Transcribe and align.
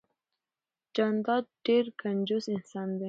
جانداد 0.95 1.45
ډیررر 1.65 1.95
کنجوس 2.01 2.45
انسان 2.55 2.87
ده 2.97 2.99